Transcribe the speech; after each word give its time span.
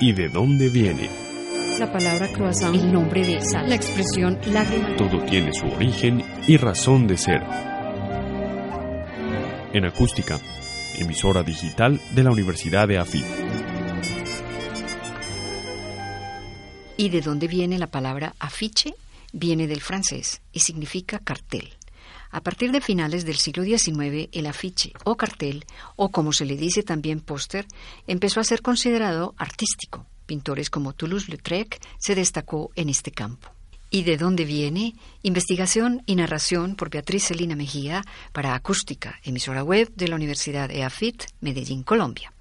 ¿Y 0.00 0.12
de 0.12 0.28
dónde 0.28 0.68
viene? 0.68 1.10
La 1.78 1.92
palabra 1.92 2.28
croissant, 2.28 2.74
el 2.74 2.92
nombre 2.92 3.26
de 3.26 3.40
sal, 3.40 3.68
la 3.68 3.74
expresión 3.74 4.38
lágrima. 4.46 4.96
Todo 4.96 5.24
tiene 5.24 5.52
su 5.52 5.66
origen 5.66 6.24
y 6.46 6.56
razón 6.56 7.06
de 7.06 7.16
ser. 7.16 7.42
En 9.72 9.84
acústica, 9.84 10.40
emisora 10.98 11.42
digital 11.42 12.00
de 12.14 12.22
la 12.22 12.30
Universidad 12.30 12.86
de 12.88 12.98
AFIT. 12.98 13.24
¿Y 16.96 17.08
de 17.10 17.20
dónde 17.20 17.46
viene 17.46 17.78
la 17.78 17.86
palabra 17.86 18.34
afiche? 18.40 18.94
Viene 19.32 19.66
del 19.66 19.80
francés 19.80 20.40
y 20.52 20.60
significa 20.60 21.20
cartel. 21.20 21.68
A 22.30 22.40
partir 22.40 22.72
de 22.72 22.80
finales 22.80 23.24
del 23.24 23.36
siglo 23.36 23.64
XIX, 23.64 24.28
el 24.32 24.46
afiche 24.46 24.92
o 25.04 25.16
cartel, 25.16 25.64
o 25.96 26.10
como 26.10 26.32
se 26.32 26.44
le 26.44 26.56
dice 26.56 26.82
también 26.82 27.20
póster, 27.20 27.66
empezó 28.06 28.40
a 28.40 28.44
ser 28.44 28.62
considerado 28.62 29.34
artístico. 29.38 30.06
Pintores 30.26 30.68
como 30.70 30.92
Toulouse-Lautrec 30.92 31.80
se 31.98 32.14
destacó 32.14 32.70
en 32.76 32.90
este 32.90 33.10
campo. 33.10 33.50
¿Y 33.90 34.02
de 34.02 34.18
dónde 34.18 34.44
viene? 34.44 34.94
Investigación 35.22 36.02
y 36.04 36.16
narración 36.16 36.76
por 36.76 36.90
Beatriz 36.90 37.28
Celina 37.28 37.56
Mejía 37.56 38.04
para 38.32 38.54
Acústica, 38.54 39.18
emisora 39.22 39.62
web 39.62 39.90
de 39.94 40.08
la 40.08 40.16
Universidad 40.16 40.70
EAFIT, 40.70 41.24
Medellín, 41.40 41.82
Colombia. 41.82 42.32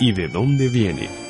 ¿Y 0.00 0.12
de 0.12 0.28
dónde 0.28 0.68
viene? 0.68 1.29